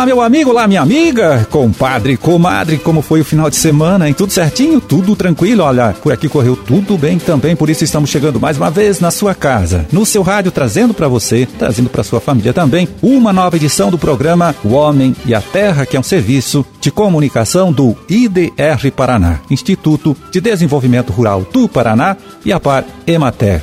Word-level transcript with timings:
Olá, 0.00 0.06
meu 0.06 0.22
amigo, 0.22 0.48
olá, 0.48 0.66
minha 0.66 0.80
amiga, 0.80 1.46
compadre, 1.50 2.16
comadre, 2.16 2.78
como 2.78 3.02
foi 3.02 3.20
o 3.20 3.24
final 3.24 3.50
de 3.50 3.56
semana, 3.56 4.08
hein? 4.08 4.14
Tudo 4.14 4.32
certinho? 4.32 4.80
Tudo 4.80 5.14
tranquilo? 5.14 5.62
Olha, 5.62 5.92
por 5.92 6.10
aqui 6.10 6.26
correu 6.26 6.56
tudo 6.56 6.96
bem 6.96 7.18
também, 7.18 7.54
por 7.54 7.68
isso 7.68 7.84
estamos 7.84 8.08
chegando 8.08 8.40
mais 8.40 8.56
uma 8.56 8.70
vez 8.70 8.98
na 8.98 9.10
sua 9.10 9.34
casa, 9.34 9.86
no 9.92 10.06
seu 10.06 10.22
rádio, 10.22 10.52
trazendo 10.52 10.94
para 10.94 11.06
você, 11.06 11.46
trazendo 11.58 11.90
para 11.90 12.02
sua 12.02 12.18
família 12.18 12.54
também, 12.54 12.88
uma 13.02 13.30
nova 13.30 13.56
edição 13.56 13.90
do 13.90 13.98
programa 13.98 14.56
O 14.64 14.70
Homem 14.70 15.14
e 15.26 15.34
a 15.34 15.42
Terra, 15.42 15.84
que 15.84 15.98
é 15.98 16.00
um 16.00 16.02
serviço 16.02 16.64
de 16.80 16.90
comunicação 16.90 17.70
do 17.70 17.94
IDR 18.08 18.90
Paraná, 18.96 19.40
Instituto 19.50 20.16
de 20.30 20.40
Desenvolvimento 20.40 21.12
Rural 21.12 21.46
do 21.52 21.68
Paraná 21.68 22.16
e 22.42 22.54
a 22.54 22.58
Par 22.58 22.86
Emater. 23.06 23.62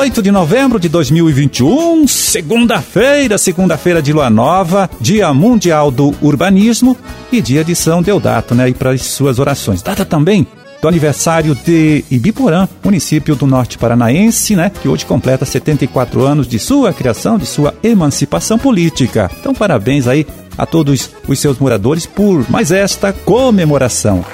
8 0.00 0.22
de 0.22 0.30
novembro 0.30 0.80
de 0.80 0.88
2021, 0.88 2.08
segunda-feira, 2.08 3.36
segunda-feira 3.36 4.00
de 4.00 4.14
lua 4.14 4.30
nova, 4.30 4.88
Dia 4.98 5.30
Mundial 5.34 5.90
do 5.90 6.14
Urbanismo 6.22 6.96
e 7.30 7.42
dia 7.42 7.62
de 7.62 7.76
São 7.76 8.00
Deodato, 8.00 8.54
né? 8.54 8.70
E 8.70 8.72
para 8.72 8.92
as 8.92 9.02
suas 9.02 9.38
orações. 9.38 9.82
Data 9.82 10.02
também 10.06 10.46
do 10.80 10.88
aniversário 10.88 11.54
de 11.54 12.02
Ibiporã, 12.10 12.66
município 12.82 13.36
do 13.36 13.46
norte 13.46 13.76
paranaense, 13.76 14.56
né, 14.56 14.72
que 14.80 14.88
hoje 14.88 15.04
completa 15.04 15.44
74 15.44 16.24
anos 16.24 16.48
de 16.48 16.58
sua 16.58 16.94
criação, 16.94 17.36
de 17.36 17.44
sua 17.44 17.74
emancipação 17.82 18.58
política. 18.58 19.30
Então, 19.38 19.54
parabéns 19.54 20.08
aí 20.08 20.26
a 20.56 20.64
todos 20.64 21.10
os 21.28 21.38
seus 21.38 21.58
moradores 21.58 22.06
por 22.06 22.50
mais 22.50 22.72
esta 22.72 23.12
comemoração. 23.12 24.24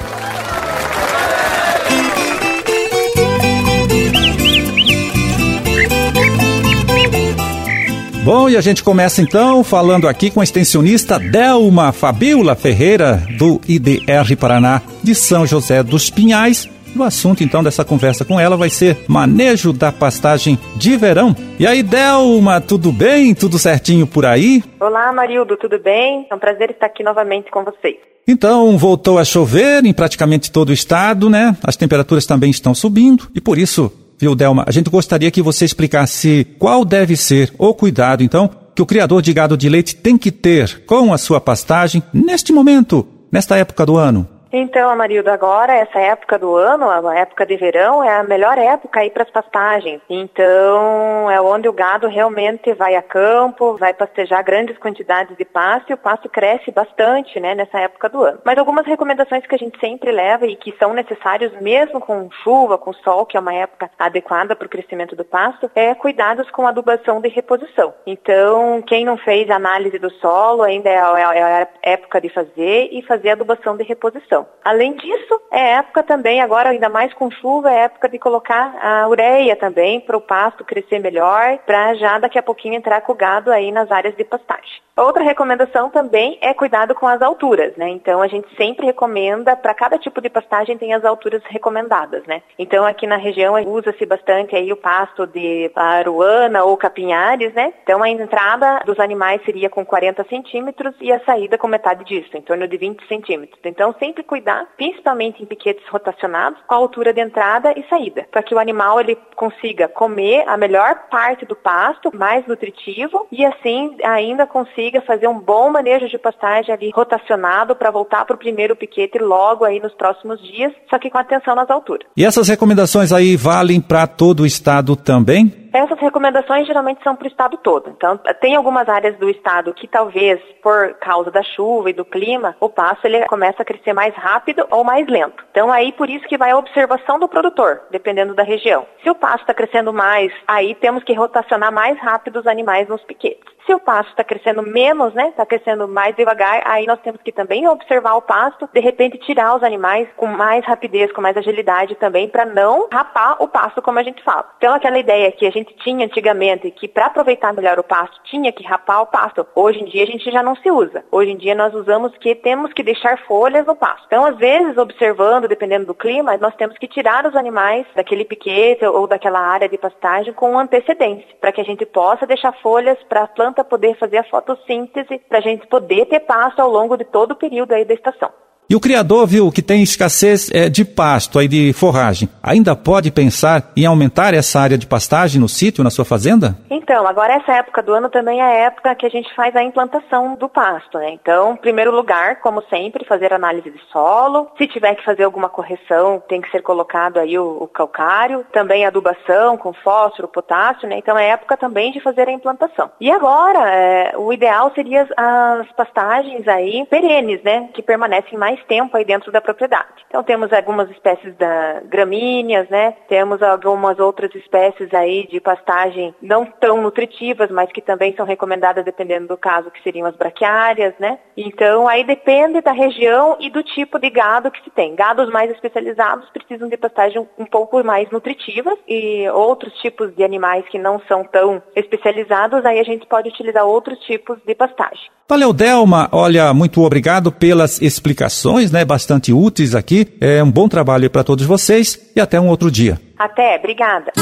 Bom, 8.26 8.48
e 8.48 8.56
a 8.56 8.60
gente 8.60 8.82
começa 8.82 9.22
então 9.22 9.62
falando 9.62 10.08
aqui 10.08 10.32
com 10.32 10.40
a 10.40 10.42
extensionista 10.42 11.16
Delma 11.16 11.92
Fabiola 11.92 12.56
Ferreira, 12.56 13.22
do 13.38 13.60
IDR 13.68 14.36
Paraná 14.36 14.82
de 15.00 15.14
São 15.14 15.46
José 15.46 15.80
dos 15.80 16.10
Pinhais. 16.10 16.68
O 16.96 17.04
assunto 17.04 17.44
então 17.44 17.62
dessa 17.62 17.84
conversa 17.84 18.24
com 18.24 18.40
ela 18.40 18.56
vai 18.56 18.68
ser 18.68 18.98
manejo 19.06 19.72
da 19.72 19.92
pastagem 19.92 20.58
de 20.74 20.96
verão. 20.96 21.36
E 21.56 21.68
aí, 21.68 21.84
Delma, 21.84 22.60
tudo 22.60 22.90
bem? 22.90 23.32
Tudo 23.32 23.60
certinho 23.60 24.08
por 24.08 24.26
aí? 24.26 24.60
Olá, 24.80 25.12
Marildo, 25.12 25.56
tudo 25.56 25.78
bem? 25.78 26.26
É 26.28 26.34
um 26.34 26.38
prazer 26.40 26.72
estar 26.72 26.86
aqui 26.86 27.04
novamente 27.04 27.48
com 27.48 27.62
vocês. 27.62 27.94
Então, 28.26 28.76
voltou 28.76 29.20
a 29.20 29.24
chover 29.24 29.84
em 29.84 29.92
praticamente 29.92 30.50
todo 30.50 30.70
o 30.70 30.72
estado, 30.72 31.30
né? 31.30 31.56
As 31.62 31.76
temperaturas 31.76 32.26
também 32.26 32.50
estão 32.50 32.74
subindo 32.74 33.28
e 33.36 33.40
por 33.40 33.56
isso 33.56 33.92
viu, 34.18 34.34
Delma? 34.34 34.64
A 34.66 34.70
gente 34.70 34.90
gostaria 34.90 35.30
que 35.30 35.42
você 35.42 35.64
explicasse 35.64 36.46
qual 36.58 36.84
deve 36.84 37.16
ser 37.16 37.52
o 37.58 37.74
cuidado, 37.74 38.22
então, 38.22 38.50
que 38.74 38.82
o 38.82 38.86
criador 38.86 39.22
de 39.22 39.32
gado 39.32 39.56
de 39.56 39.68
leite 39.68 39.96
tem 39.96 40.18
que 40.18 40.30
ter 40.30 40.84
com 40.84 41.12
a 41.12 41.18
sua 41.18 41.40
pastagem 41.40 42.02
neste 42.12 42.52
momento, 42.52 43.06
nesta 43.30 43.56
época 43.56 43.86
do 43.86 43.96
ano. 43.96 44.28
Então, 44.58 44.88
Amarildo, 44.88 45.30
agora, 45.30 45.74
essa 45.74 45.98
época 45.98 46.38
do 46.38 46.56
ano, 46.56 46.88
a 46.88 47.14
época 47.14 47.44
de 47.44 47.58
verão, 47.58 48.02
é 48.02 48.16
a 48.16 48.22
melhor 48.22 48.56
época 48.56 49.00
aí 49.00 49.10
para 49.10 49.24
as 49.24 49.30
pastagens. 49.30 50.00
Então, 50.08 51.30
é 51.30 51.38
onde 51.38 51.68
o 51.68 51.74
gado 51.74 52.08
realmente 52.08 52.72
vai 52.72 52.96
a 52.96 53.02
campo, 53.02 53.76
vai 53.76 53.92
pastejar 53.92 54.42
grandes 54.42 54.78
quantidades 54.78 55.36
de 55.36 55.44
pasto 55.44 55.90
e 55.90 55.92
o 55.92 55.98
pasto 55.98 56.30
cresce 56.30 56.72
bastante, 56.72 57.38
né, 57.38 57.54
nessa 57.54 57.78
época 57.80 58.08
do 58.08 58.24
ano. 58.24 58.38
Mas 58.46 58.56
algumas 58.56 58.86
recomendações 58.86 59.46
que 59.46 59.54
a 59.54 59.58
gente 59.58 59.78
sempre 59.78 60.10
leva 60.10 60.46
e 60.46 60.56
que 60.56 60.74
são 60.78 60.94
necessários 60.94 61.52
mesmo 61.60 62.00
com 62.00 62.30
chuva, 62.42 62.78
com 62.78 62.94
sol, 62.94 63.26
que 63.26 63.36
é 63.36 63.40
uma 63.40 63.52
época 63.52 63.90
adequada 63.98 64.56
para 64.56 64.66
o 64.66 64.70
crescimento 64.70 65.14
do 65.14 65.24
pasto, 65.24 65.70
é 65.74 65.94
cuidados 65.94 66.50
com 66.50 66.66
adubação 66.66 67.20
de 67.20 67.28
reposição. 67.28 67.92
Então, 68.06 68.80
quem 68.80 69.04
não 69.04 69.18
fez 69.18 69.50
análise 69.50 69.98
do 69.98 70.10
solo, 70.12 70.62
ainda 70.62 70.88
é 70.88 70.98
a, 70.98 71.34
é 71.34 71.42
a 71.42 71.68
época 71.82 72.22
de 72.22 72.30
fazer 72.30 72.88
e 72.90 73.02
fazer 73.02 73.32
adubação 73.32 73.76
de 73.76 73.84
reposição. 73.84 74.45
Além 74.64 74.94
disso, 74.94 75.40
é 75.52 75.74
época 75.74 76.02
também, 76.02 76.40
agora 76.40 76.70
ainda 76.70 76.88
mais 76.88 77.14
com 77.14 77.30
chuva, 77.30 77.70
é 77.70 77.84
época 77.84 78.08
de 78.08 78.18
colocar 78.18 78.76
a 78.82 79.08
ureia 79.08 79.54
também 79.54 80.00
para 80.00 80.16
o 80.16 80.20
pasto 80.20 80.64
crescer 80.64 80.98
melhor, 80.98 81.58
para 81.58 81.94
já 81.94 82.18
daqui 82.18 82.36
a 82.36 82.42
pouquinho 82.42 82.74
entrar 82.74 83.00
com 83.02 83.12
o 83.12 83.14
gado 83.14 83.52
aí 83.52 83.70
nas 83.70 83.92
áreas 83.92 84.16
de 84.16 84.24
pastagem. 84.24 84.82
Outra 84.96 85.22
recomendação 85.22 85.90
também 85.90 86.38
é 86.40 86.54
cuidado 86.54 86.94
com 86.94 87.06
as 87.06 87.20
alturas, 87.20 87.76
né? 87.76 87.90
Então 87.90 88.22
a 88.22 88.26
gente 88.26 88.48
sempre 88.56 88.86
recomenda, 88.86 89.54
para 89.54 89.74
cada 89.74 89.98
tipo 89.98 90.22
de 90.22 90.30
pastagem 90.30 90.78
tem 90.78 90.94
as 90.94 91.04
alturas 91.04 91.42
recomendadas, 91.44 92.24
né? 92.26 92.42
Então 92.58 92.84
aqui 92.84 93.06
na 93.06 93.18
região 93.18 93.54
usa-se 93.66 94.06
bastante 94.06 94.56
aí 94.56 94.72
o 94.72 94.76
pasto 94.76 95.26
de 95.26 95.70
aruana 95.76 96.64
ou 96.64 96.76
capinhares, 96.78 97.52
né? 97.52 97.74
Então 97.82 98.02
a 98.02 98.08
entrada 98.08 98.80
dos 98.86 98.98
animais 98.98 99.42
seria 99.44 99.68
com 99.68 99.84
40 99.84 100.24
centímetros 100.24 100.94
e 100.98 101.12
a 101.12 101.20
saída 101.20 101.58
com 101.58 101.68
metade 101.68 102.02
disso, 102.04 102.34
em 102.34 102.40
torno 102.42 102.66
de 102.66 102.76
20 102.78 103.06
centímetros. 103.06 103.60
Então 103.64 103.94
sempre 103.98 104.22
cuidar, 104.36 104.66
principalmente 104.76 105.42
em 105.42 105.46
piquetes 105.46 105.82
rotacionados, 105.88 106.60
com 106.66 106.74
a 106.74 106.78
altura 106.78 107.12
de 107.12 107.20
entrada 107.20 107.72
e 107.76 107.82
saída, 107.88 108.26
para 108.30 108.42
que 108.42 108.54
o 108.54 108.58
animal 108.58 109.00
ele 109.00 109.16
consiga 109.34 109.88
comer 109.88 110.44
a 110.46 110.56
melhor 110.58 111.08
parte 111.10 111.46
do 111.46 111.56
pasto, 111.56 112.14
mais 112.14 112.46
nutritivo, 112.46 113.26
e 113.32 113.44
assim 113.44 113.96
ainda 114.04 114.46
consiga 114.46 115.00
fazer 115.00 115.26
um 115.26 115.38
bom 115.38 115.70
manejo 115.70 116.08
de 116.08 116.18
pastagem 116.18 116.74
ali 116.74 116.90
rotacionado 116.94 117.74
para 117.74 117.90
voltar 117.90 118.26
para 118.26 118.36
o 118.36 118.38
primeiro 118.38 118.76
piquete 118.76 119.18
logo 119.18 119.64
aí 119.64 119.80
nos 119.80 119.94
próximos 119.94 120.40
dias, 120.42 120.72
só 120.90 120.98
que 120.98 121.10
com 121.10 121.18
atenção 121.18 121.54
nas 121.54 121.70
alturas. 121.70 122.06
E 122.16 122.24
essas 122.24 122.48
recomendações 122.48 123.12
aí 123.12 123.36
valem 123.36 123.80
para 123.80 124.06
todo 124.06 124.40
o 124.40 124.46
estado 124.46 124.94
também? 124.96 125.65
Essas 125.72 125.98
recomendações 125.98 126.66
geralmente 126.66 127.02
são 127.02 127.14
para 127.16 127.24
o 127.24 127.28
estado 127.28 127.56
todo. 127.58 127.90
Então, 127.90 128.18
tem 128.40 128.56
algumas 128.56 128.88
áreas 128.88 129.16
do 129.18 129.28
estado 129.28 129.74
que 129.74 129.86
talvez, 129.86 130.40
por 130.62 130.94
causa 130.94 131.30
da 131.30 131.42
chuva 131.42 131.90
e 131.90 131.92
do 131.92 132.04
clima, 132.04 132.56
o 132.60 132.68
pasto 132.68 133.06
ele 133.06 133.24
começa 133.26 133.62
a 133.62 133.64
crescer 133.64 133.92
mais 133.92 134.14
rápido 134.14 134.66
ou 134.70 134.84
mais 134.84 135.06
lento. 135.06 135.44
Então, 135.50 135.72
aí 135.72 135.92
por 135.92 136.08
isso 136.08 136.26
que 136.26 136.38
vai 136.38 136.50
a 136.50 136.58
observação 136.58 137.18
do 137.18 137.28
produtor, 137.28 137.82
dependendo 137.90 138.34
da 138.34 138.42
região. 138.42 138.86
Se 139.02 139.10
o 139.10 139.14
pasto 139.14 139.40
está 139.40 139.54
crescendo 139.54 139.92
mais, 139.92 140.32
aí 140.46 140.74
temos 140.74 141.04
que 141.04 141.14
rotacionar 141.14 141.72
mais 141.72 141.98
rápido 141.98 142.40
os 142.40 142.46
animais 142.46 142.88
nos 142.88 143.02
piquetes. 143.04 143.55
Se 143.66 143.74
o 143.74 143.80
pasto 143.80 144.10
está 144.10 144.22
crescendo 144.22 144.62
menos, 144.62 145.12
né, 145.12 145.28
está 145.30 145.44
crescendo 145.44 145.88
mais 145.88 146.14
devagar, 146.14 146.62
aí 146.64 146.86
nós 146.86 147.00
temos 147.00 147.20
que 147.20 147.32
também 147.32 147.66
observar 147.66 148.14
o 148.14 148.22
pasto, 148.22 148.68
de 148.72 148.78
repente 148.78 149.18
tirar 149.18 149.56
os 149.56 149.62
animais 149.64 150.08
com 150.16 150.26
mais 150.26 150.64
rapidez, 150.64 151.10
com 151.10 151.20
mais 151.20 151.36
agilidade 151.36 151.96
também, 151.96 152.28
para 152.28 152.44
não 152.44 152.88
rapar 152.92 153.42
o 153.42 153.48
pasto, 153.48 153.82
como 153.82 153.98
a 153.98 154.04
gente 154.04 154.22
fala. 154.22 154.48
Então, 154.56 154.72
aquela 154.72 154.98
ideia 154.98 155.32
que 155.32 155.44
a 155.44 155.50
gente 155.50 155.74
tinha 155.78 156.06
antigamente, 156.06 156.70
que 156.70 156.86
para 156.86 157.06
aproveitar 157.06 157.52
melhor 157.52 157.76
o 157.78 157.82
pasto 157.82 158.20
tinha 158.24 158.52
que 158.52 158.62
rapar 158.64 159.02
o 159.02 159.06
pasto, 159.06 159.44
hoje 159.54 159.80
em 159.80 159.86
dia 159.86 160.04
a 160.04 160.06
gente 160.06 160.30
já 160.30 160.44
não 160.44 160.54
se 160.54 160.70
usa. 160.70 161.04
Hoje 161.10 161.32
em 161.32 161.36
dia 161.36 161.54
nós 161.54 161.74
usamos 161.74 162.16
que 162.18 162.36
temos 162.36 162.72
que 162.72 162.84
deixar 162.84 163.18
folhas 163.26 163.66
no 163.66 163.74
pasto. 163.74 164.04
Então, 164.06 164.24
às 164.24 164.36
vezes, 164.36 164.78
observando, 164.78 165.48
dependendo 165.48 165.86
do 165.86 165.94
clima, 165.94 166.36
nós 166.36 166.54
temos 166.54 166.78
que 166.78 166.86
tirar 166.86 167.26
os 167.26 167.34
animais 167.34 167.84
daquele 167.96 168.24
piquete 168.24 168.84
ou 168.84 169.08
daquela 169.08 169.40
área 169.40 169.68
de 169.68 169.76
pastagem 169.76 170.32
com 170.32 170.56
antecedência, 170.56 171.26
para 171.40 171.50
que 171.50 171.60
a 171.60 171.64
gente 171.64 171.84
possa 171.84 172.26
deixar 172.26 172.52
folhas 172.62 172.96
para 173.08 173.24
a 173.24 173.26
planta 173.56 173.64
poder 173.64 173.96
fazer 173.98 174.18
a 174.18 174.24
fotossíntese 174.24 175.18
para 175.28 175.38
a 175.38 175.40
gente 175.40 175.66
poder 175.66 176.06
ter 176.06 176.20
pasto 176.20 176.60
ao 176.60 176.70
longo 176.70 176.96
de 176.96 177.04
todo 177.04 177.32
o 177.32 177.36
período 177.36 177.72
aí 177.72 177.84
da 177.84 177.94
estação. 177.94 178.30
E 178.68 178.74
o 178.74 178.80
criador 178.80 179.28
viu 179.28 179.52
que 179.52 179.62
tem 179.62 179.80
escassez 179.80 180.50
é, 180.52 180.68
de 180.68 180.84
pasto, 180.84 181.38
aí 181.38 181.46
de 181.46 181.72
forragem. 181.72 182.28
Ainda 182.42 182.74
pode 182.74 183.12
pensar 183.12 183.70
em 183.76 183.86
aumentar 183.86 184.34
essa 184.34 184.58
área 184.58 184.76
de 184.76 184.88
pastagem 184.88 185.40
no 185.40 185.48
sítio, 185.48 185.84
na 185.84 185.90
sua 185.90 186.04
fazenda? 186.04 186.56
Então, 186.68 187.06
agora 187.06 187.34
essa 187.34 187.52
época 187.52 187.80
do 187.80 187.92
ano 187.92 188.08
também 188.08 188.40
é 188.40 188.44
a 188.44 188.66
época 188.66 188.94
que 188.96 189.06
a 189.06 189.08
gente 189.08 189.32
faz 189.36 189.54
a 189.54 189.62
implantação 189.62 190.34
do 190.34 190.48
pasto, 190.48 190.98
né? 190.98 191.10
Então, 191.10 191.52
em 191.52 191.56
primeiro 191.56 191.94
lugar, 191.94 192.40
como 192.40 192.60
sempre, 192.68 193.04
fazer 193.04 193.32
análise 193.32 193.70
de 193.70 193.80
solo. 193.92 194.48
Se 194.58 194.66
tiver 194.66 194.96
que 194.96 195.04
fazer 195.04 195.22
alguma 195.22 195.48
correção, 195.48 196.20
tem 196.28 196.40
que 196.40 196.50
ser 196.50 196.62
colocado 196.62 197.18
aí 197.18 197.38
o, 197.38 197.58
o 197.60 197.68
calcário. 197.68 198.44
Também 198.52 198.84
adubação 198.84 199.56
com 199.56 199.72
fósforo, 199.72 200.26
potássio, 200.26 200.88
né? 200.88 200.98
Então 200.98 201.16
é 201.16 201.28
época 201.28 201.56
também 201.56 201.92
de 201.92 202.00
fazer 202.00 202.28
a 202.28 202.32
implantação. 202.32 202.90
E 203.00 203.12
agora, 203.12 203.70
é, 203.70 204.12
o 204.16 204.32
ideal 204.32 204.72
seria 204.74 205.02
as, 205.02 205.10
as 205.16 205.72
pastagens 205.72 206.48
aí 206.48 206.84
perenes, 206.90 207.40
né? 207.44 207.68
Que 207.72 207.80
permanecem 207.80 208.36
mais 208.36 208.55
mais 208.56 208.64
tempo 208.64 208.96
aí 208.96 209.04
dentro 209.04 209.30
da 209.30 209.40
propriedade. 209.40 210.04
Então 210.08 210.22
temos 210.22 210.52
algumas 210.52 210.90
espécies 210.90 211.34
da 211.36 211.80
gramíneas, 211.84 212.68
né? 212.68 212.94
Temos 213.08 213.42
algumas 213.42 213.98
outras 213.98 214.34
espécies 214.34 214.92
aí 214.94 215.26
de 215.26 215.40
pastagem 215.40 216.14
não 216.22 216.46
tão 216.46 216.80
nutritivas, 216.80 217.50
mas 217.50 217.70
que 217.70 217.82
também 217.82 218.14
são 218.16 218.24
recomendadas 218.24 218.84
dependendo 218.84 219.28
do 219.28 219.36
caso, 219.36 219.70
que 219.70 219.82
seriam 219.82 220.06
as 220.06 220.16
braquiárias, 220.16 220.94
né? 220.98 221.18
Então 221.36 221.86
aí 221.86 222.04
depende 222.04 222.60
da 222.60 222.72
região 222.72 223.36
e 223.38 223.50
do 223.50 223.62
tipo 223.62 223.98
de 223.98 224.08
gado 224.08 224.50
que 224.50 224.62
se 224.64 224.70
tem. 224.70 224.94
Gados 224.94 225.30
mais 225.30 225.50
especializados 225.50 226.28
precisam 226.30 226.68
de 226.68 226.76
pastagem 226.76 227.26
um 227.38 227.44
pouco 227.44 227.82
mais 227.84 228.10
nutritivas 228.10 228.78
e 228.88 229.28
outros 229.30 229.72
tipos 229.80 230.14
de 230.14 230.24
animais 230.24 230.64
que 230.68 230.78
não 230.78 231.00
são 231.06 231.24
tão 231.24 231.62
especializados, 231.74 232.64
aí 232.64 232.78
a 232.78 232.84
gente 232.84 233.06
pode 233.06 233.28
utilizar 233.28 233.64
outros 233.64 233.98
tipos 234.00 234.38
de 234.46 234.54
pastagem. 234.54 235.10
Valeu, 235.28 235.52
Delma. 235.52 236.08
Olha, 236.12 236.54
muito 236.54 236.80
obrigado 236.82 237.32
pelas 237.32 237.82
explicações 237.82 238.45
informações, 238.46 238.70
né, 238.70 238.84
bastante 238.84 239.32
úteis 239.32 239.74
aqui. 239.74 240.06
É 240.20 240.42
um 240.42 240.50
bom 240.50 240.68
trabalho 240.68 241.10
para 241.10 241.24
todos 241.24 241.44
vocês 241.44 241.98
e 242.14 242.20
até 242.20 242.40
um 242.40 242.48
outro 242.48 242.70
dia. 242.70 243.00
Até, 243.18 243.56
obrigada. 243.56 244.12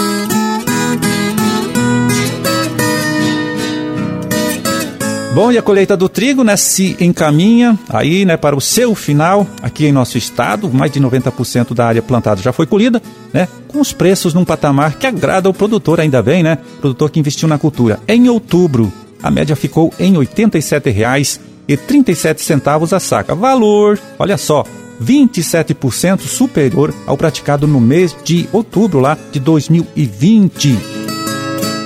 Bom, 5.35 5.51
e 5.51 5.59
a 5.59 5.63
colheita 5.63 5.97
do 5.97 6.09
trigo, 6.09 6.45
né, 6.45 6.57
se 6.57 6.97
encaminha 7.01 7.77
aí, 7.89 8.25
né, 8.25 8.37
para 8.37 8.55
o 8.55 8.61
seu 8.61 8.95
final 8.95 9.47
aqui 9.61 9.85
em 9.85 9.93
nosso 9.93 10.17
estado. 10.17 10.71
Mais 10.73 10.93
de 10.93 11.01
90% 11.01 11.75
da 11.75 11.87
área 11.87 12.01
plantada 12.01 12.41
já 12.41 12.53
foi 12.53 12.67
colhida, 12.67 13.03
né, 13.33 13.49
com 13.69 13.81
os 13.81 13.93
preços 13.93 14.33
num 14.33 14.45
patamar 14.45 14.97
que 14.97 15.07
agrada 15.07 15.51
o 15.51 15.55
produtor, 15.55 16.01
ainda 16.01 16.23
bem, 16.23 16.43
né, 16.43 16.59
produtor 16.81 17.11
que 17.11 17.19
investiu 17.19 17.49
na 17.49 17.59
cultura. 17.59 17.99
Em 18.07 18.29
outubro, 18.29 18.93
a 19.21 19.31
média 19.31 19.57
ficou 19.57 19.93
em 19.99 20.17
R$ 20.17 20.29
87,37 21.69 22.93
a 22.93 23.01
saca. 23.01 23.35
Valor, 23.35 23.99
olha 24.19 24.37
só, 24.37 24.65
27% 25.03 26.21
superior 26.21 26.95
ao 27.07 27.17
praticado 27.17 27.67
no 27.67 27.81
mês 27.81 28.15
de 28.25 28.49
outubro 28.53 29.01
lá 29.01 29.17
de 29.33 29.41
2020. 29.41 30.79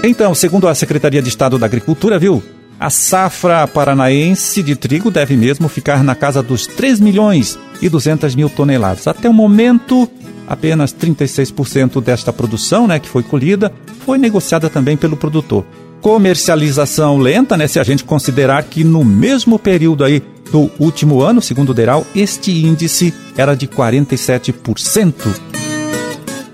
Então, 0.05 0.35
segundo 0.35 0.69
a 0.69 0.75
Secretaria 0.75 1.23
de 1.23 1.29
Estado 1.29 1.59
da 1.59 1.67
Agricultura, 1.67 2.19
viu? 2.19 2.43
A 2.79 2.91
safra 2.91 3.67
paranaense 3.67 4.63
de 4.63 4.77
trigo 4.77 5.11
deve 5.11 5.37
mesmo 5.37 5.69
ficar 5.69 6.05
na 6.05 6.15
casa 6.15 6.41
dos 6.41 6.67
3 6.67 7.01
milhões 7.01 7.59
e 7.83 7.89
200 7.89 8.37
mil 8.37 8.49
toneladas. 8.49 9.09
Até 9.09 9.29
o 9.29 9.35
momento, 9.35 10.09
apenas 10.47 10.95
36% 10.95 12.01
desta 12.01 12.33
produção, 12.33 12.87
né, 12.87 13.01
que 13.01 13.09
foi 13.09 13.25
colhida, 13.25 13.73
foi 14.07 14.17
negociada 14.17 14.71
também 14.71 14.97
pelo 14.97 15.17
produtor. 15.17 15.65
Comercialização 16.01 17.19
lenta, 17.19 17.57
né, 17.57 17.67
se 17.67 17.79
a 17.79 17.83
gente 17.83 18.05
considerar 18.05 18.63
que 18.65 18.85
no 18.85 19.05
mesmo 19.05 19.59
período 19.59 20.05
aí 20.05 20.23
do 20.51 20.71
último 20.79 21.21
ano, 21.21 21.43
segundo 21.43 21.71
o 21.71 21.75
Deral, 21.75 22.07
este 22.15 22.51
índice 22.65 23.13
era 23.37 23.55
de 23.55 23.67
47%. 23.67 25.13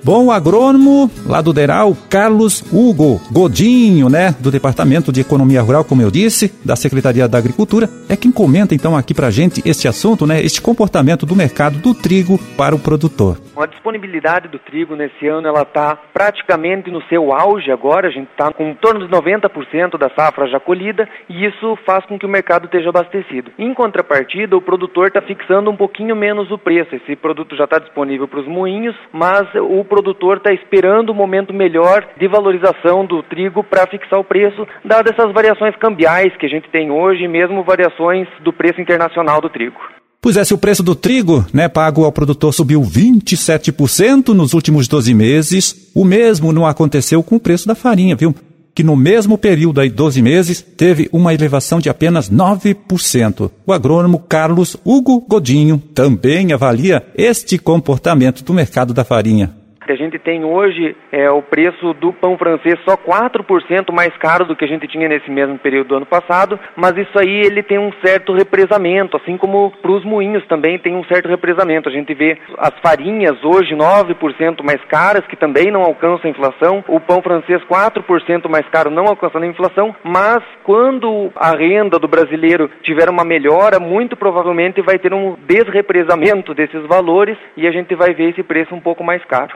Bom, 0.03 0.31
agrônomo 0.31 1.11
lá 1.25 1.41
do 1.41 1.51
Deral, 1.51 1.97
Carlos 2.11 2.63
Hugo 2.71 3.23
Godinho, 3.31 4.11
né, 4.11 4.35
do 4.39 4.51
Departamento 4.51 5.11
de 5.11 5.23
Economia 5.23 5.63
Rural, 5.63 5.83
como 5.83 6.03
eu 6.03 6.11
disse, 6.11 6.53
da 6.63 6.77
Secretaria 6.77 7.27
da 7.27 7.39
Agricultura, 7.39 7.89
é 8.07 8.15
quem 8.15 8.31
comenta 8.31 8.75
então 8.75 8.95
aqui 8.95 9.15
pra 9.15 9.31
gente 9.31 9.63
este 9.65 9.89
assunto, 9.89 10.27
né, 10.27 10.45
este 10.45 10.61
comportamento 10.61 11.25
do 11.25 11.35
mercado 11.35 11.79
do 11.79 11.95
trigo 11.95 12.39
para 12.55 12.75
o 12.75 12.79
produtor. 12.79 13.39
A 13.57 13.67
disponibilidade 13.67 14.49
do 14.49 14.59
trigo 14.59 14.97
nesse 14.97 15.29
ano 15.29 15.47
ela 15.47 15.63
está 15.63 15.97
praticamente 16.13 16.91
no 16.91 17.01
seu 17.03 17.33
auge 17.33 17.71
agora, 17.71 18.09
a 18.09 18.11
gente 18.11 18.29
está 18.31 18.53
com 18.53 18.65
em 18.65 18.75
torno 18.75 19.07
de 19.07 19.15
90% 19.15 19.97
da 19.97 20.11
safra 20.11 20.49
já 20.49 20.59
colhida 20.59 21.09
e 21.29 21.45
isso 21.47 21.79
faz 21.87 22.05
com 22.05 22.19
que 22.19 22.27
o 22.27 22.29
mercado 22.29 22.65
esteja 22.65 22.89
abastecido. 22.89 23.53
Em 23.57 23.73
contrapartida, 23.73 24.57
o 24.57 24.61
produtor 24.61 25.07
está 25.07 25.23
fixando 25.23 25.71
um 25.71 25.77
pouquinho 25.77 26.17
menos 26.17 26.51
o 26.51 26.59
preço. 26.59 26.97
Esse 26.97 27.15
produto 27.15 27.55
já 27.55 27.65
está 27.65 27.79
disponível 27.79 28.27
para 28.27 28.41
os 28.41 28.47
moinhos, 28.47 28.97
mas 29.13 29.47
o 29.55 29.85
produtor 29.85 30.39
está 30.39 30.53
esperando 30.53 31.13
um 31.13 31.15
momento 31.15 31.55
melhor 31.55 32.05
de 32.17 32.27
valorização 32.27 33.07
do 33.07 33.23
trigo 33.23 33.63
para 33.63 33.87
fixar 33.87 34.19
o 34.19 34.25
preço, 34.25 34.67
dadas 34.85 35.13
essas 35.17 35.33
variações 35.33 35.77
cambiais 35.77 36.37
que 36.37 36.47
a 36.47 36.51
gente 36.51 36.69
tem 36.71 36.91
hoje 36.91 37.29
mesmo 37.29 37.63
variações 37.63 38.27
do 38.41 38.53
preço 38.53 38.81
internacional 38.81 39.41
do 39.41 39.49
trigo. 39.49 39.81
Pois 40.25 40.39
é, 40.39 40.43
se 40.43 40.55
o 40.55 40.59
preço 40.59 40.83
do 40.83 40.95
trigo, 40.95 41.45
né, 41.53 41.69
pago 41.69 42.03
ao 42.03 42.11
produtor 42.11 42.51
subiu 42.55 42.81
27% 42.81 44.29
nos 44.29 44.55
últimos 44.55 44.89
12 44.89 45.13
meses, 45.13 45.91
o 45.95 46.03
mesmo 46.03 46.51
não 46.51 46.67
aconteceu 46.67 47.23
com 47.23 47.37
o 47.37 47.39
preço 47.39 47.69
da 47.69 47.75
farinha, 47.75 48.17
viu? 48.17 48.35
Que 48.75 48.83
no 48.83 48.97
mesmo 48.97 49.37
período 49.37 49.83
aí, 49.83 49.91
12 49.91 50.23
meses, 50.23 50.63
teve 50.63 51.11
uma 51.13 51.35
elevação 51.35 51.79
de 51.79 51.91
apenas 51.91 52.31
9%. 52.31 53.51
O 53.67 53.73
agrônomo 53.75 54.19
Carlos 54.19 54.79
Hugo 54.83 55.21
Godinho 55.21 55.77
também 55.93 56.55
avalia 56.55 57.05
este 57.15 57.59
comportamento 57.59 58.43
do 58.43 58.55
mercado 58.55 58.95
da 58.95 59.05
farinha. 59.05 59.55
A 59.93 59.97
gente 59.97 60.19
tem 60.19 60.45
hoje 60.45 60.97
é, 61.13 61.31
o 61.31 61.43
preço 61.43 61.93
do 61.95 62.13
pão 62.13 62.39
francês 62.39 62.79
só 62.85 62.97
4% 62.97 63.93
mais 63.93 64.17
caro 64.17 64.45
do 64.45 64.57
que 64.57 64.65
a 64.65 64.69
gente 64.69 64.89
tinha 64.89 65.09
nesse 65.09 65.31
mesmo 65.31 65.59
período 65.59 65.89
do 65.89 65.97
ano 65.97 66.07
passado, 66.07 66.59
mas 66.75 66.97
isso 66.97 67.19
aí 67.19 67.43
ele 67.45 67.63
tem 67.63 67.79
um 67.79 67.93
certo 68.05 68.33
represamento, 68.33 69.17
assim 69.17 69.37
como 69.37 69.71
para 69.83 69.91
os 69.91 70.05
moinhos 70.05 70.47
também 70.47 70.79
tem 70.79 70.97
um 70.97 71.05
certo 71.05 71.29
represamento. 71.29 71.89
A 71.89 71.93
gente 71.93 72.15
vê 72.15 72.39
as 72.59 72.73
farinhas 72.81 73.43
hoje 73.45 73.75
9% 73.75 74.63
mais 74.63 74.83
caras, 74.85 75.27
que 75.27 75.37
também 75.37 75.71
não 75.71 75.83
alcançam 75.83 76.29
a 76.29 76.31
inflação, 76.31 76.85
o 76.89 76.99
pão 76.99 77.21
francês 77.23 77.63
4% 77.65 78.49
mais 78.49 78.67
caro, 78.69 78.91
não 78.91 79.07
alcançando 79.07 79.45
a 79.45 79.49
inflação, 79.49 79.95
mas 80.03 80.43
quando 80.63 81.31
a 81.37 81.51
renda 81.51 81.99
do 81.99 82.09
brasileiro 82.09 82.71
tiver 82.83 83.09
uma 83.11 83.25
melhora, 83.25 83.79
muito 83.79 84.17
provavelmente 84.17 84.81
vai 84.81 84.99
ter 84.99 85.13
um 85.13 85.37
desrepresamento 85.47 86.55
desses 86.55 86.87
valores 86.87 87.37
e 87.57 87.67
a 87.67 87.71
gente 87.71 87.95
vai 87.95 88.15
ver 88.15 88.31
esse 88.31 88.43
preço 88.43 88.75
um 88.75 88.81
pouco 88.81 89.05
mais 89.05 89.25
caro. 89.25 89.55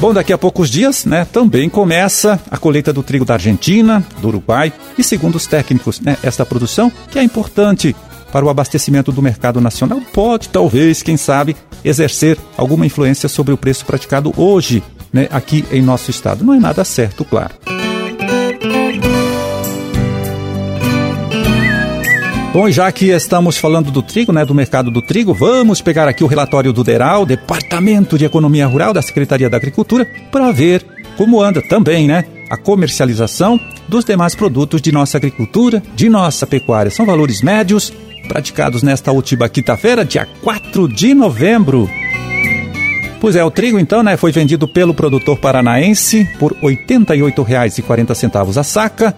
Bom, 0.00 0.14
daqui 0.14 0.32
a 0.32 0.38
poucos 0.38 0.70
dias, 0.70 1.04
né, 1.04 1.26
também 1.32 1.68
começa 1.68 2.40
a 2.48 2.56
colheita 2.56 2.92
do 2.92 3.02
trigo 3.02 3.24
da 3.24 3.34
Argentina, 3.34 4.04
do 4.20 4.28
Uruguai 4.28 4.72
e, 4.96 5.02
segundo 5.02 5.34
os 5.34 5.46
técnicos, 5.46 6.00
né, 6.00 6.16
esta 6.22 6.46
produção, 6.46 6.92
que 7.10 7.18
é 7.18 7.22
importante 7.22 7.96
para 8.30 8.44
o 8.44 8.48
abastecimento 8.48 9.10
do 9.10 9.20
mercado 9.20 9.60
nacional, 9.60 10.00
pode, 10.12 10.50
talvez, 10.50 11.02
quem 11.02 11.16
sabe, 11.16 11.56
exercer 11.84 12.38
alguma 12.56 12.86
influência 12.86 13.28
sobre 13.28 13.52
o 13.52 13.56
preço 13.56 13.84
praticado 13.84 14.32
hoje, 14.36 14.84
né, 15.12 15.26
aqui 15.32 15.64
em 15.72 15.82
nosso 15.82 16.12
estado. 16.12 16.44
Não 16.44 16.54
é 16.54 16.60
nada 16.60 16.84
certo, 16.84 17.24
claro. 17.24 17.54
Bom, 22.58 22.68
já 22.68 22.90
que 22.90 23.10
estamos 23.10 23.56
falando 23.56 23.88
do 23.92 24.02
trigo, 24.02 24.32
né, 24.32 24.44
do 24.44 24.52
mercado 24.52 24.90
do 24.90 25.00
trigo, 25.00 25.32
vamos 25.32 25.80
pegar 25.80 26.08
aqui 26.08 26.24
o 26.24 26.26
relatório 26.26 26.72
do 26.72 26.82
DERAL, 26.82 27.24
Departamento 27.24 28.18
de 28.18 28.24
Economia 28.24 28.66
Rural 28.66 28.92
da 28.92 29.00
Secretaria 29.00 29.48
da 29.48 29.56
Agricultura, 29.56 30.04
para 30.32 30.50
ver 30.50 30.84
como 31.16 31.40
anda 31.40 31.62
também, 31.62 32.08
né, 32.08 32.24
a 32.50 32.56
comercialização 32.56 33.60
dos 33.86 34.04
demais 34.04 34.34
produtos 34.34 34.82
de 34.82 34.90
nossa 34.90 35.18
agricultura, 35.18 35.80
de 35.94 36.08
nossa 36.08 36.48
pecuária. 36.48 36.90
São 36.90 37.06
valores 37.06 37.42
médios 37.42 37.92
praticados 38.26 38.82
nesta 38.82 39.12
última 39.12 39.48
quinta-feira, 39.48 40.04
dia 40.04 40.26
4 40.42 40.88
de 40.88 41.14
novembro. 41.14 41.88
Pois 43.20 43.36
é, 43.36 43.44
o 43.44 43.52
trigo 43.52 43.78
então, 43.78 44.02
né, 44.02 44.16
foi 44.16 44.32
vendido 44.32 44.66
pelo 44.66 44.92
produtor 44.92 45.38
paranaense 45.38 46.28
por 46.40 46.56
R$ 46.60 46.76
88,40 46.88 48.56
a 48.56 48.64
saca, 48.64 49.14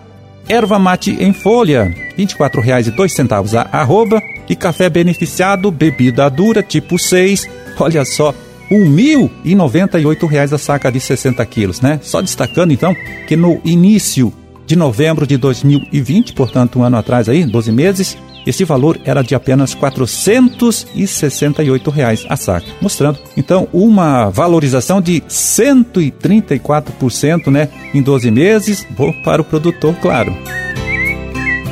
erva 0.51 0.79
mate 0.79 1.17
em 1.21 1.33
folha, 1.33 1.85
R$ 1.85 2.27
24,02 2.27 3.57
a 3.57 3.81
arroba, 3.81 4.21
e 4.49 4.57
café 4.57 4.91
beneficiado, 4.91 5.71
bebida 5.71 6.29
dura 6.29 6.61
tipo 6.61 6.99
6, 6.99 7.49
olha 7.79 8.05
só, 8.05 8.35
R$ 8.69 8.77
1.098 8.77 10.53
a 10.53 10.59
saca 10.59 10.91
de 10.91 10.99
60 10.99 11.45
quilos, 11.47 11.81
né? 11.81 12.01
Só 12.03 12.21
destacando 12.21 12.73
então 12.73 12.95
que 13.29 13.37
no 13.37 13.61
início 13.65 14.33
de 14.67 14.75
novembro 14.75 15.27
de 15.27 15.37
2020, 15.37 16.33
portanto 16.33 16.79
um 16.79 16.83
ano 16.83 16.97
atrás 16.97 17.29
aí, 17.29 17.45
12 17.45 17.71
meses, 17.73 18.19
esse 18.47 18.65
valor 18.65 18.99
era 19.05 19.23
de 19.23 19.35
apenas 19.35 19.75
468 19.75 21.91
reais 21.91 22.25
a 22.29 22.37
saca, 22.37 22.69
mostrando 22.81 23.19
então 23.37 23.67
uma 23.73 24.31
valorização 24.31 25.01
de 25.01 25.21
134%, 25.23 27.51
né, 27.51 27.69
em 27.95 28.03
12 28.03 28.31
meses, 28.31 28.87
bom 28.91 29.13
para 29.25 29.43
o 29.43 29.45
produtor, 29.45 29.97
claro. 29.97 30.33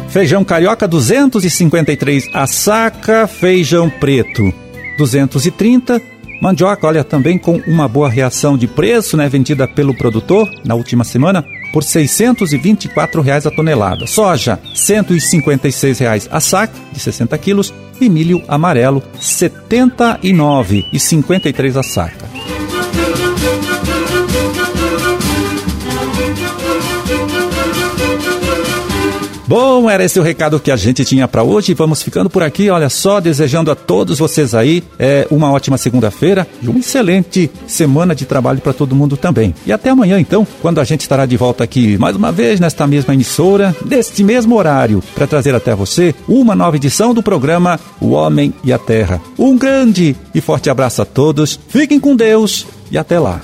Feijão 0.09 0.43
carioca 0.45 0.89
253 0.89 2.31
a 2.33 2.47
saca, 2.47 3.27
feijão 3.27 3.91
preto 3.91 4.51
230 4.97 6.01
Mandioca, 6.41 6.87
olha, 6.87 7.03
também 7.03 7.37
com 7.37 7.61
uma 7.67 7.89
boa 7.89 8.09
reação 8.09 8.57
de 8.57 8.69
preço, 8.69 9.17
né, 9.17 9.29
vendida 9.29 9.67
pelo 9.67 9.93
produtor 9.93 10.49
na 10.65 10.75
última 10.75 11.03
semana, 11.03 11.45
por 11.73 11.85
624 11.85 13.23
reais 13.23 13.47
a 13.47 13.51
tonelada. 13.51 14.07
Soja, 14.07 14.61
156 14.75 15.99
reais 15.99 16.29
a 16.31 16.41
saca, 16.41 16.75
de 16.93 17.01
60 17.01 17.39
quilos, 17.39 17.73
e 18.01 18.09
milho 18.09 18.41
amarelo, 18.47 19.03
R$ 19.15 19.21
79,53 19.21 21.77
a 21.77 21.83
saca. 21.83 22.29
Bom, 29.49 29.89
era 29.89 30.05
esse 30.05 30.21
o 30.21 30.23
recado 30.23 30.61
que 30.61 30.71
a 30.71 30.77
gente 30.77 31.07
tinha 31.07 31.27
para 31.27 31.43
hoje. 31.43 31.73
Vamos 31.73 32.03
ficando 32.03 32.29
por 32.29 32.43
aqui. 32.43 32.69
Olha 32.69 32.91
só, 32.91 33.19
desejando 33.19 33.71
a 33.71 33.75
todos 33.75 34.19
vocês 34.19 34.55
aí 34.55 34.85
é, 34.99 35.27
uma 35.31 35.51
ótima 35.51 35.79
segunda-feira 35.79 36.47
e 36.61 36.69
uma 36.69 36.81
excelente 36.81 37.51
semana 37.67 38.15
de 38.15 38.27
trabalho 38.27 38.61
para 38.61 38.75
todo 38.75 38.95
mundo 38.95 39.17
também. 39.17 39.55
E 39.65 39.73
até 39.73 39.89
amanhã, 39.89 40.21
então, 40.21 40.47
quando 40.61 40.83
a 40.83 40.85
gente 40.85 41.01
estará 41.01 41.25
de 41.25 41.35
volta 41.39 41.65
aqui 41.65 41.97
mais 41.97 42.15
uma 42.15 42.31
vez 42.31 42.61
nesta 42.61 42.87
mesma 42.87 43.15
emissora, 43.15 43.75
neste 43.87 44.23
mesmo 44.23 44.55
horário, 44.55 45.03
para 45.15 45.27
trazer 45.27 45.55
até 45.55 45.75
você 45.75 46.15
uma 46.29 46.55
nova 46.55 46.77
edição 46.77 47.15
do 47.15 47.23
programa 47.23 47.81
O 48.03 48.11
Homem 48.11 48.53
e 48.63 48.71
a 48.71 48.79
Terra. 48.79 49.19
Um 49.39 49.57
grande 49.57 50.15
e 50.35 50.43
forte 50.43 50.69
abraço 50.69 51.01
a 51.01 51.07
todos. 51.07 51.59
Fiquem 51.71 51.99
com 51.99 52.15
Deus 52.15 52.67
e 52.91 52.99
até 52.99 53.19
lá. 53.19 53.41